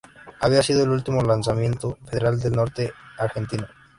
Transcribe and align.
Había 0.39 0.63
sido 0.63 0.81
el 0.83 0.89
último 0.89 1.21
alzamiento 1.21 1.95
federal 2.09 2.39
del 2.39 2.53
norte 2.53 2.91
argentino. 3.19 3.67